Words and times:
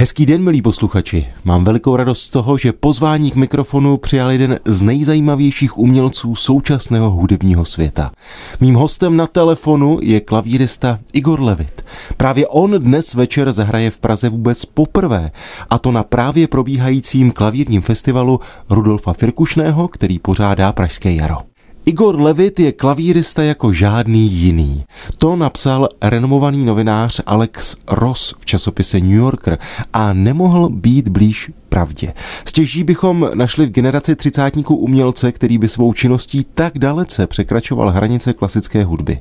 Hezký 0.00 0.26
den, 0.26 0.42
milí 0.42 0.62
posluchači. 0.62 1.26
Mám 1.44 1.64
velikou 1.64 1.96
radost 1.96 2.22
z 2.22 2.30
toho, 2.30 2.58
že 2.58 2.72
pozvání 2.72 3.30
k 3.30 3.36
mikrofonu 3.36 3.96
přijal 3.96 4.30
jeden 4.30 4.58
z 4.64 4.82
nejzajímavějších 4.82 5.78
umělců 5.78 6.34
současného 6.34 7.10
hudebního 7.10 7.64
světa. 7.64 8.10
Mým 8.60 8.74
hostem 8.74 9.16
na 9.16 9.26
telefonu 9.26 9.98
je 10.02 10.20
klavírista 10.20 10.98
Igor 11.12 11.40
Levit. 11.40 11.84
Právě 12.16 12.46
on 12.46 12.70
dnes 12.70 13.14
večer 13.14 13.52
zahraje 13.52 13.90
v 13.90 14.00
Praze 14.00 14.28
vůbec 14.28 14.64
poprvé, 14.64 15.30
a 15.70 15.78
to 15.78 15.92
na 15.92 16.02
právě 16.02 16.48
probíhajícím 16.48 17.32
klavírním 17.32 17.82
festivalu 17.82 18.40
Rudolfa 18.70 19.12
Firkušného, 19.12 19.88
který 19.88 20.18
pořádá 20.18 20.72
Pražské 20.72 21.12
jaro. 21.12 21.49
Igor 21.90 22.20
Levit 22.20 22.60
je 22.60 22.72
klavírista 22.72 23.42
jako 23.42 23.72
žádný 23.72 24.30
jiný. 24.30 24.84
To 25.18 25.36
napsal 25.36 25.88
renomovaný 26.02 26.64
novinář 26.64 27.20
Alex 27.26 27.76
Ross 27.88 28.34
v 28.38 28.46
časopise 28.46 29.00
New 29.00 29.10
Yorker 29.10 29.58
a 29.92 30.12
nemohl 30.12 30.68
být 30.68 31.08
blíž 31.08 31.50
pravdě. 31.70 32.12
Stěží 32.44 32.84
bychom 32.84 33.30
našli 33.34 33.66
v 33.66 33.70
generaci 33.70 34.16
třicátníků 34.16 34.76
umělce, 34.76 35.32
který 35.32 35.58
by 35.58 35.68
svou 35.68 35.92
činností 35.92 36.46
tak 36.54 36.78
dalece 36.78 37.26
překračoval 37.26 37.90
hranice 37.90 38.32
klasické 38.32 38.84
hudby. 38.84 39.18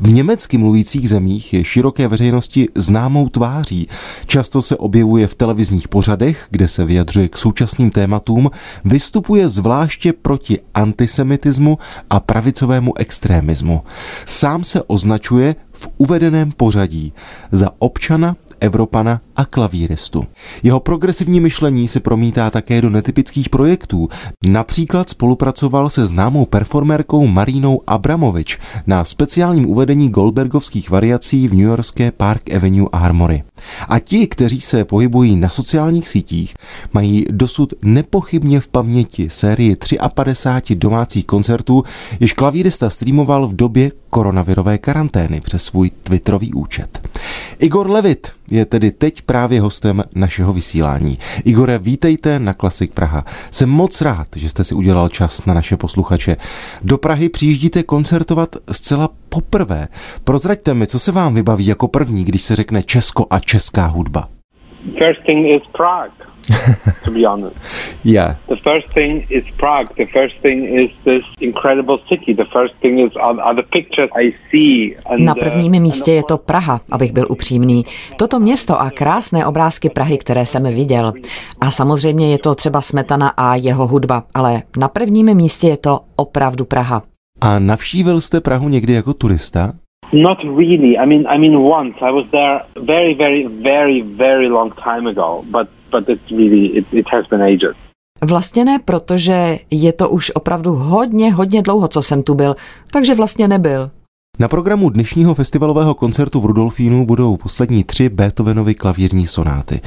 V 0.00 0.12
německy 0.12 0.58
mluvících 0.58 1.08
zemích 1.08 1.54
je 1.54 1.64
široké 1.64 2.08
veřejnosti 2.08 2.68
známou 2.74 3.28
tváří. 3.28 3.88
Často 4.26 4.62
se 4.62 4.76
objevuje 4.76 5.26
v 5.26 5.34
televizních 5.34 5.88
pořadech, 5.88 6.46
kde 6.50 6.68
se 6.68 6.84
vyjadřuje 6.84 7.28
k 7.28 7.38
současným 7.38 7.90
tématům, 7.90 8.50
vystupuje 8.84 9.48
zvláště 9.48 10.12
proti 10.12 10.58
antisemitismu 10.74 11.78
a 12.10 12.20
pravicovému 12.20 12.98
extrémismu. 12.98 13.82
Sám 14.26 14.64
se 14.64 14.82
označuje 14.82 15.56
v 15.72 15.88
uvedeném 15.98 16.52
pořadí 16.52 17.12
za 17.52 17.70
občana 17.78 18.36
Evropana 18.64 19.20
a 19.36 19.44
klavíristu. 19.44 20.24
Jeho 20.62 20.80
progresivní 20.80 21.40
myšlení 21.40 21.88
se 21.88 22.00
promítá 22.00 22.50
také 22.50 22.80
do 22.80 22.90
netypických 22.90 23.48
projektů. 23.48 24.08
Například 24.46 25.10
spolupracoval 25.10 25.90
se 25.90 26.06
známou 26.06 26.46
performerkou 26.46 27.26
Marínou 27.26 27.80
Abramovič 27.86 28.58
na 28.86 29.04
speciálním 29.04 29.66
uvedení 29.66 30.08
Goldbergovských 30.08 30.90
variací 30.90 31.48
v 31.48 31.54
New 31.54 31.66
Yorkské 31.66 32.10
Park 32.10 32.54
Avenue 32.54 32.88
Armory. 32.92 33.42
A 33.88 33.98
ti, 33.98 34.26
kteří 34.26 34.60
se 34.60 34.84
pohybují 34.84 35.36
na 35.36 35.48
sociálních 35.48 36.08
sítích, 36.08 36.54
mají 36.92 37.26
dosud 37.30 37.74
nepochybně 37.82 38.60
v 38.60 38.68
paměti 38.68 39.30
sérii 39.30 39.76
53 40.14 40.74
domácích 40.74 41.26
koncertů, 41.26 41.84
jež 42.20 42.32
klavírista 42.32 42.90
streamoval 42.90 43.46
v 43.46 43.56
době 43.56 43.90
koronavirové 44.10 44.78
karantény 44.78 45.40
přes 45.40 45.64
svůj 45.64 45.90
Twitterový 46.02 46.52
účet. 46.52 47.08
Igor 47.58 47.90
Levit 47.90 48.32
je 48.50 48.64
tedy 48.64 48.90
teď 48.90 49.22
právě 49.22 49.60
hostem 49.60 50.04
našeho 50.14 50.52
vysílání. 50.52 51.18
Igore, 51.44 51.78
vítejte 51.78 52.38
na 52.38 52.54
Klasik 52.54 52.94
Praha. 52.94 53.24
Jsem 53.50 53.68
moc 53.68 54.00
rád, 54.00 54.28
že 54.36 54.48
jste 54.48 54.64
si 54.64 54.74
udělal 54.74 55.08
čas 55.08 55.46
na 55.46 55.54
naše 55.54 55.76
posluchače. 55.76 56.36
Do 56.82 56.98
Prahy 56.98 57.28
přijíždíte 57.28 57.82
koncertovat 57.82 58.56
zcela 58.72 59.08
poprvé. 59.28 59.88
Prozraďte 60.24 60.74
mi, 60.74 60.86
co 60.86 60.98
se 60.98 61.12
vám 61.12 61.34
vybaví 61.34 61.66
jako 61.66 61.88
první, 61.88 62.24
když 62.24 62.42
se 62.42 62.56
řekne 62.56 62.82
Česko 62.82 63.26
a 63.30 63.38
česká 63.38 63.86
hudba. 63.86 64.28
First 64.98 65.20
thing 65.26 65.46
is 65.46 65.62
Prague. 65.72 66.12
to 67.04 67.10
be 67.10 67.26
honest. 67.26 67.56
Yeah. 68.06 68.36
The 68.48 68.56
first 68.56 68.92
thing 68.94 69.26
is 69.30 69.44
Prague. 69.56 69.88
The 69.96 70.06
first 70.06 70.34
thing 70.42 70.64
is 70.80 70.90
this 71.04 71.24
incredible 71.40 71.98
city. 72.08 72.34
The 72.34 72.44
first 72.52 72.74
thing 72.82 73.00
is 73.00 73.16
are, 73.16 73.40
are 73.42 73.54
the 73.54 73.62
pictures 73.62 74.10
I 74.14 74.34
see. 74.50 74.96
And, 75.06 75.24
Na 75.24 75.34
prvním 75.34 75.82
místě 75.82 76.12
je 76.12 76.22
to 76.22 76.38
Praha, 76.38 76.80
abych 76.90 77.12
byl 77.12 77.26
upřímný. 77.30 77.84
Toto 78.16 78.40
město 78.40 78.80
a 78.80 78.90
krásné 78.90 79.46
obrázky 79.46 79.90
Prahy, 79.90 80.18
které 80.18 80.46
jsem 80.46 80.62
viděl. 80.74 81.12
A 81.60 81.70
samozřejmě 81.70 82.32
je 82.32 82.38
to 82.38 82.54
třeba 82.54 82.80
Smetana 82.80 83.28
a 83.28 83.54
jeho 83.54 83.86
hudba, 83.86 84.22
ale 84.34 84.62
na 84.76 84.88
prvním 84.88 85.34
místě 85.34 85.68
je 85.68 85.76
to 85.76 86.00
opravdu 86.16 86.64
Praha. 86.64 87.02
A 87.40 87.58
navštívil 87.58 88.20
jste 88.20 88.40
Prahu 88.40 88.68
někdy 88.68 88.92
jako 88.92 89.14
turista? 89.14 89.72
Not 90.14 90.38
really. 90.44 90.96
I 90.98 91.06
mean, 91.06 91.26
I 91.26 91.38
mean, 91.38 91.58
once 91.58 91.94
I 92.00 92.10
was 92.10 92.26
there 92.30 92.60
very, 92.76 93.14
very, 93.14 93.46
very, 93.62 94.02
very 94.02 94.48
long 94.48 94.72
time 94.84 95.10
ago. 95.10 95.44
But 95.50 95.68
but 95.90 96.08
it's 96.08 96.30
really 96.30 96.78
it, 96.78 96.86
it 96.92 97.06
has 97.08 97.26
been 97.26 97.42
ages. 97.42 97.76
Vlastně 98.24 98.64
ne, 98.64 98.78
protože 98.84 99.58
je 99.70 99.92
to 99.92 100.08
už 100.08 100.30
opravdu 100.34 100.72
hodně, 100.72 101.32
hodně 101.32 101.62
dlouho, 101.62 101.88
co 101.88 102.02
jsem 102.02 102.22
tu 102.22 102.34
byl, 102.34 102.54
takže 102.92 103.14
vlastně 103.14 103.48
nebyl. 103.48 103.90
Na 104.38 104.48
programu 104.48 104.90
dnešního 104.90 105.34
festivalového 105.34 105.94
koncertu 105.94 106.40
v 106.40 106.44
Rudolfínu 106.44 107.06
budou 107.06 107.36
poslední 107.36 107.84
tři 107.84 108.08
Beethovenovy 108.08 108.74
klavírní 108.74 109.26
sonáty. 109.26 109.80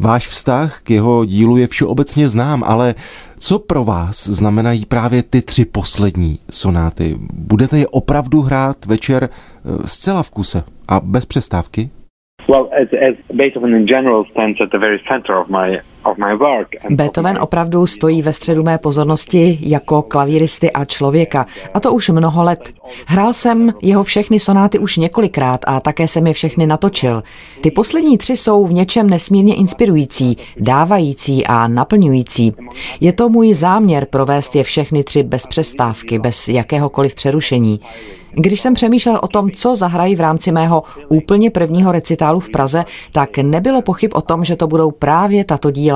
Váš 0.00 0.28
vztah 0.28 0.80
k 0.82 0.90
jeho 0.90 1.24
dílu 1.24 1.56
je 1.56 1.66
všeobecně 1.66 2.28
znám, 2.28 2.64
ale 2.66 2.94
co 3.38 3.58
pro 3.58 3.84
vás 3.84 4.26
znamenají 4.26 4.86
právě 4.86 5.22
ty 5.22 5.42
tři 5.42 5.64
poslední 5.64 6.38
sonáty? 6.50 7.14
Budete 7.34 7.78
je 7.78 7.88
opravdu 7.88 8.40
hrát 8.40 8.86
večer 8.86 9.24
eh, 9.24 9.28
zcela 9.86 10.22
v 10.22 10.30
kuse 10.30 10.64
a 10.88 11.00
bez 11.00 11.26
přestávky? 11.26 11.90
Well, 12.48 12.70
as, 12.82 12.88
as 13.08 13.36
Beethoven 13.36 13.74
in 13.74 13.86
general 13.86 14.24
stands 14.30 14.60
at 14.60 14.70
the 14.70 14.78
very 14.78 14.98
center 15.08 15.36
of 15.36 15.48
my 15.48 15.80
Beethoven 16.90 17.38
opravdu 17.40 17.86
stojí 17.86 18.22
ve 18.22 18.32
středu 18.32 18.62
mé 18.62 18.78
pozornosti 18.78 19.58
jako 19.60 20.02
klavíristy 20.02 20.72
a 20.72 20.84
člověka, 20.84 21.46
a 21.74 21.80
to 21.80 21.92
už 21.92 22.08
mnoho 22.08 22.42
let. 22.42 22.72
Hrál 23.06 23.32
jsem 23.32 23.70
jeho 23.82 24.04
všechny 24.04 24.40
sonáty 24.40 24.78
už 24.78 24.96
několikrát 24.96 25.60
a 25.66 25.80
také 25.80 26.08
jsem 26.08 26.26
je 26.26 26.32
všechny 26.32 26.66
natočil. 26.66 27.22
Ty 27.60 27.70
poslední 27.70 28.18
tři 28.18 28.36
jsou 28.36 28.66
v 28.66 28.72
něčem 28.72 29.10
nesmírně 29.10 29.54
inspirující, 29.54 30.36
dávající 30.56 31.46
a 31.46 31.68
naplňující. 31.68 32.52
Je 33.00 33.12
to 33.12 33.28
můj 33.28 33.54
záměr 33.54 34.06
provést 34.10 34.56
je 34.56 34.64
všechny 34.64 35.04
tři 35.04 35.22
bez 35.22 35.46
přestávky, 35.46 36.18
bez 36.18 36.48
jakéhokoliv 36.48 37.14
přerušení. 37.14 37.80
Když 38.36 38.60
jsem 38.60 38.74
přemýšlel 38.74 39.20
o 39.22 39.28
tom, 39.28 39.50
co 39.50 39.76
zahrají 39.76 40.16
v 40.16 40.20
rámci 40.20 40.52
mého 40.52 40.82
úplně 41.08 41.50
prvního 41.50 41.92
recitálu 41.92 42.40
v 42.40 42.50
Praze, 42.50 42.84
tak 43.12 43.38
nebylo 43.38 43.82
pochyb 43.82 44.10
o 44.14 44.20
tom, 44.20 44.44
že 44.44 44.56
to 44.56 44.66
budou 44.66 44.90
právě 44.90 45.44
tato 45.44 45.70
díla. 45.70 45.93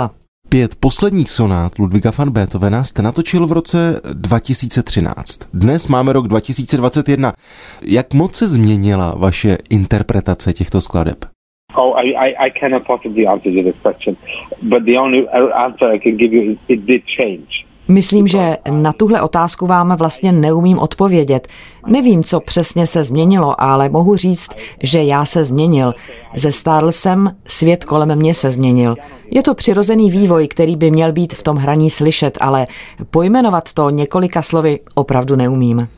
Pět 0.50 0.70
posledních 0.81 1.31
sonát 1.31 1.78
Ludviga 1.78 2.10
van 2.19 2.31
Beethovena 2.31 2.84
jste 2.84 3.03
natočil 3.03 3.47
v 3.47 3.53
roce 3.53 4.00
2013. 4.12 5.38
Dnes 5.54 5.88
máme 5.88 6.12
rok 6.12 6.28
2021. 6.28 7.32
Jak 7.82 8.14
moc 8.14 8.34
se 8.34 8.47
změnila 8.47 9.14
vaše 9.19 9.59
interpretace 9.70 10.53
těchto 10.53 10.81
skladeb? 10.81 11.19
Oh, 11.76 12.00
I, 12.04 12.09
I, 12.10 12.34
I 12.47 12.50
cannot 12.60 12.86
possibly 12.86 13.26
answer 13.26 13.53
this 13.53 13.82
question, 13.82 14.16
but 14.62 14.84
the 14.84 14.98
only 14.98 15.28
answer 15.54 15.94
I 15.94 15.98
can 16.00 16.16
give 16.16 16.36
you 16.36 16.53
is 16.53 16.59
it 16.69 16.80
did 16.80 17.03
change. 17.16 17.68
Myslím, 17.88 18.26
že 18.26 18.56
na 18.71 18.93
tuhle 18.93 19.22
otázku 19.22 19.66
vám 19.66 19.97
vlastně 19.97 20.32
neumím 20.32 20.78
odpovědět. 20.78 21.49
Nevím, 21.87 22.25
co 22.25 22.41
přesně 22.41 22.87
se 22.87 23.04
změnilo, 23.04 23.60
ale 23.60 23.88
mohu 23.88 24.16
říct, 24.16 24.50
že 24.82 25.03
já 25.03 25.25
se 25.25 25.44
změnil. 25.44 25.94
Zestárl 26.37 26.93
jsem, 26.93 27.37
svět 27.47 27.84
kolem 27.84 28.16
mě 28.16 28.34
se 28.34 28.50
změnil. 28.50 28.97
Je 29.31 29.43
to 29.43 29.54
přirozený 29.54 30.10
vývoj, 30.10 30.48
který 30.48 30.77
by 30.77 30.91
měl 30.91 31.12
být 31.12 31.34
v 31.34 31.43
tom 31.43 31.56
hraní 31.56 31.91
slyšet, 31.91 32.38
ale 32.41 32.66
pojmenovat 33.10 33.72
to 33.72 33.91
několika 33.91 34.43
slovy 34.43 34.81
opravdu 34.94 35.37
neumím. 35.37 35.88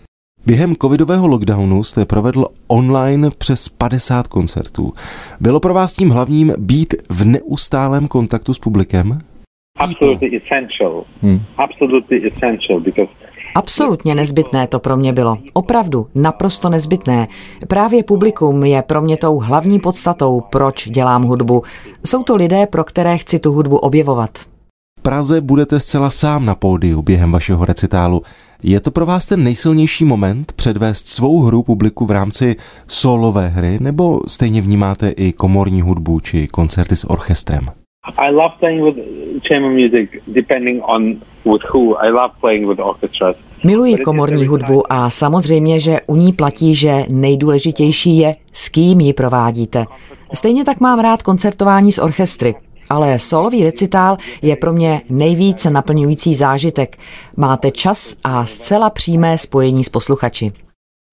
Během 0.47 0.77
covidového 0.77 1.29
lockdownu 1.29 1.85
jste 1.85 2.05
provedl 2.05 2.47
online 2.67 3.31
přes 3.31 3.69
50 3.69 4.27
koncertů. 4.29 4.93
Bylo 5.41 5.61
pro 5.61 5.75
vás 5.75 5.93
tím 5.93 6.11
hlavním 6.11 6.53
být 6.59 6.95
v 7.09 7.25
neustálém 7.25 8.09
kontaktu 8.09 8.55
s 8.55 8.59
publikem? 8.59 9.19
Absolutely 9.81 10.37
essential. 10.37 11.05
Hmm. 11.23 11.41
Absolutely 11.59 12.27
essential 12.29 12.81
because 12.81 13.11
Absolutně 13.55 14.15
nezbytné 14.15 14.67
to 14.67 14.79
pro 14.79 14.97
mě 14.97 15.13
bylo. 15.13 15.39
Opravdu, 15.53 16.07
naprosto 16.15 16.69
nezbytné. 16.69 17.29
Právě 17.69 18.05
publikum 18.05 18.65
je 18.65 18.83
pro 18.83 19.03
mě 19.03 19.17
tou 19.17 19.39
hlavní 19.39 19.81
podstatou, 19.81 20.41
proč 20.41 20.89
dělám 20.89 21.23
hudbu. 21.23 21.63
Jsou 22.07 22.23
to 22.23 22.37
lidé, 22.37 22.67
pro 22.67 22.85
které 22.85 23.19
chci 23.19 23.39
tu 23.39 23.53
hudbu 23.53 23.77
objevovat. 23.77 24.31
V 24.99 25.03
Praze 25.03 25.41
budete 25.41 25.81
zcela 25.81 26.11
sám 26.11 26.47
na 26.47 26.55
pódiu 26.55 27.03
během 27.03 27.33
vašeho 27.33 27.65
recitálu. 27.65 28.23
Je 28.63 28.81
to 28.81 28.91
pro 28.91 29.07
vás 29.07 29.27
ten 29.27 29.45
nejsilnější 29.45 30.05
moment 30.05 30.53
předvést 30.53 31.07
svou 31.07 31.43
hru 31.43 31.63
publiku 31.63 32.07
v 32.07 32.11
rámci 32.11 32.57
solové 32.87 33.49
hry, 33.49 33.79
nebo 33.81 34.21
stejně 34.27 34.63
vnímáte 34.63 35.11
i 35.11 35.33
komorní 35.33 35.81
hudbu 35.81 36.21
či 36.21 36.49
koncerty 36.49 36.97
s 36.97 37.11
orchestrem? 37.11 37.80
I 38.05 38.31
love 38.33 38.55
playing 38.59 38.85
with 38.85 38.97
chamber 39.43 39.71
music 39.71 40.23
depending 40.27 40.83
on 40.83 41.21
with 41.45 41.63
who. 41.75 41.97
I 41.97 42.11
love 42.11 42.35
playing 42.41 42.69
with 42.69 42.81
orchestras. 42.81 43.37
Miluji 43.65 43.97
komorní 43.99 44.47
hudbu 44.47 44.93
a 44.93 45.11
samozřejmě, 45.11 45.81
že 45.81 46.01
u 46.07 46.17
ní 46.17 46.33
platí, 46.33 46.75
že 46.75 47.05
nejdůležitější 47.09 48.19
je, 48.19 48.35
s 48.53 48.69
kým 48.69 49.01
ji 49.01 49.13
provádíte. 49.13 49.85
Stejně 50.35 50.65
tak 50.65 50.81
mám 50.81 51.01
rád 51.01 51.23
koncertování 51.23 51.93
s 51.93 51.99
orchestry, 51.99 52.55
ale 52.91 53.19
solový 53.19 53.65
recitál 53.65 54.17
je 54.43 54.57
pro 54.57 54.73
mě 54.73 55.03
nejvíce 55.11 55.71
naplňující 55.71 56.35
zážitek. 56.35 56.99
Máte 57.37 57.71
čas 57.71 58.17
a 58.25 58.47
zcela 58.47 58.91
přímé 58.91 59.39
spojení 59.39 59.85
s 59.85 59.89
posluchači. 59.89 60.53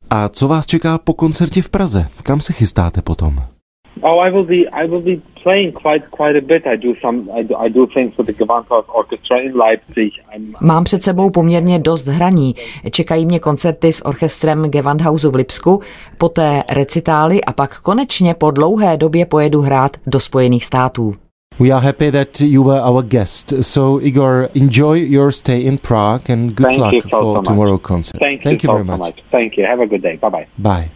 A 0.09 0.29
co 0.29 0.47
vás 0.47 0.65
čeká 0.65 0.97
po 0.97 1.13
koncertě 1.13 1.61
v 1.61 1.69
Praze? 1.69 2.07
Kam 2.23 2.41
se 2.41 2.53
chystáte 2.53 3.01
potom? 3.01 3.39
Oh, 4.03 4.19
I 4.19 4.31
will 4.31 4.45
be. 4.45 4.69
I 4.69 4.85
will 4.87 5.01
be 5.01 5.21
playing 5.43 5.71
quite 5.73 6.03
quite 6.11 6.37
a 6.37 6.41
bit. 6.41 6.63
I 6.67 6.77
do 6.77 6.93
some. 7.01 7.29
I 7.39 7.43
do, 7.43 7.55
I 7.55 7.69
do 7.69 7.87
things 7.93 8.17
with 8.17 8.27
the 8.27 8.33
Gewandhaus 8.33 8.85
Orchestra 8.87 9.37
in 9.41 9.57
Leipzig. 9.57 10.13
I'm, 10.35 10.53
Mám 10.61 10.83
před 10.83 11.03
sebou 11.03 11.29
poměrně 11.29 11.79
dost 11.79 12.07
hraní. 12.07 12.55
Čekají 12.91 13.25
mě 13.25 13.39
koncerty 13.39 13.91
s 13.91 14.05
orchestrem 14.05 14.63
Gewandhausu 14.63 15.31
v 15.31 15.35
Lipsku, 15.35 15.81
poté 16.17 16.63
recitály 16.69 17.43
a 17.43 17.53
pak 17.53 17.81
konečně 17.81 18.33
po 18.33 18.51
dlouhé 18.51 18.97
době 18.97 19.25
pojedu 19.25 19.61
hrát 19.61 19.91
do 20.07 20.19
Spojených 20.19 20.65
států. 20.65 21.13
We 21.59 21.71
are 21.71 21.81
happy 21.85 22.11
that 22.11 22.41
you 22.41 22.63
were 22.63 22.81
our 22.81 23.03
guest. 23.03 23.53
So, 23.61 24.05
Igor, 24.05 24.49
enjoy 24.55 24.99
your 24.99 25.31
stay 25.31 25.61
in 25.61 25.77
Prague 25.77 26.29
and 26.33 26.53
good 26.53 26.67
Thank 26.67 26.77
luck 26.77 26.93
you 26.93 27.01
so, 27.01 27.09
for 27.09 27.23
so 27.23 27.33
much. 27.33 27.45
tomorrow 27.45 27.77
concert. 27.79 28.19
Thank, 28.19 28.43
Thank 28.43 28.63
you, 28.63 28.67
you 28.67 28.69
so, 28.69 28.73
very 28.73 28.83
much. 28.83 28.99
much. 28.99 29.23
Thank 29.31 29.57
you. 29.57 29.65
Have 29.65 29.79
a 29.79 29.87
good 29.87 30.03
day. 30.03 30.17
Bye 30.17 30.29
bye. 30.29 30.47
Bye. 30.59 30.91